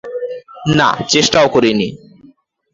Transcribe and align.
না, 0.75 0.89
চেষ্টাও 1.09 1.47
করিনি। 1.49 1.87